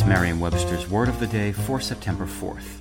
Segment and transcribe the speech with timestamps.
[0.00, 2.80] It's Merriam-Webster's Word of the Day for September 4th.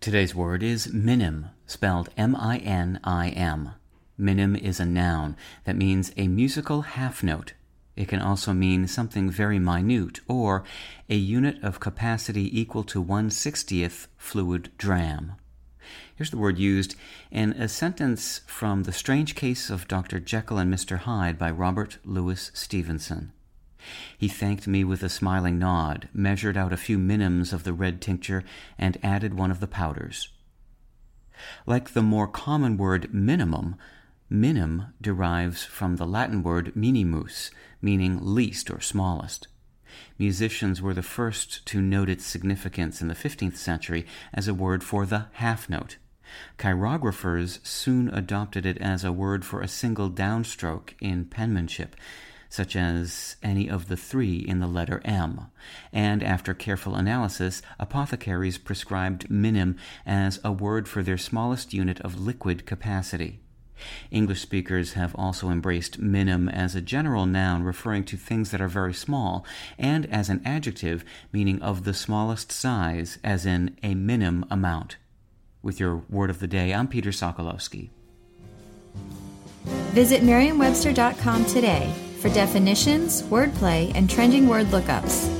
[0.00, 3.70] Today's word is minim, spelled M-I-N-I-M.
[4.18, 7.54] Minim is a noun that means a musical half note
[7.96, 10.62] it can also mean something very minute or
[11.08, 15.32] a unit of capacity equal to 1 60th fluid dram.
[16.14, 16.94] Here's the word used
[17.30, 20.18] in a sentence from The Strange Case of Dr.
[20.20, 20.98] Jekyll and Mr.
[20.98, 23.32] Hyde by Robert Louis Stevenson.
[24.18, 28.00] He thanked me with a smiling nod, measured out a few minims of the red
[28.00, 28.42] tincture,
[28.78, 30.28] and added one of the powders.
[31.66, 33.76] Like the more common word minimum,
[34.28, 39.46] Minim derives from the Latin word minimus, meaning least or smallest.
[40.18, 44.82] Musicians were the first to note its significance in the 15th century as a word
[44.82, 45.96] for the half note.
[46.58, 51.96] Chirographers soon adopted it as a word for a single downstroke in penmanship,
[52.48, 55.46] such as any of the three in the letter M.
[55.92, 62.20] And after careful analysis, apothecaries prescribed minim as a word for their smallest unit of
[62.20, 63.40] liquid capacity.
[64.10, 68.68] English speakers have also embraced minim as a general noun referring to things that are
[68.68, 69.44] very small,
[69.78, 74.96] and as an adjective meaning of the smallest size, as in a minim amount.
[75.62, 77.90] With your word of the day, I'm Peter Sokolowski.
[79.64, 85.35] Visit merriam-webster.com today for definitions, wordplay, and trending word lookups.